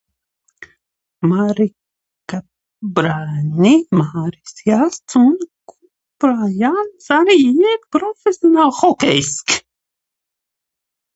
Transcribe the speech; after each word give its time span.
Mareka 1.31 2.37
brālēni 2.99 3.73
Māris 3.99 4.55
Jass 4.71 4.97
un 5.21 5.29
Koba 5.75 6.31
Jass 6.65 7.11
arī 7.21 7.37
ir 7.51 7.77
profesionāli 7.97 8.75
hokejisti. 8.83 9.59